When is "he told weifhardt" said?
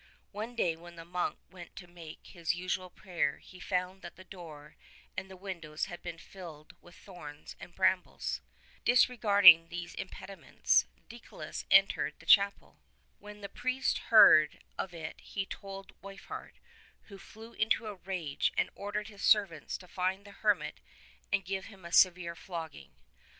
15.21-16.55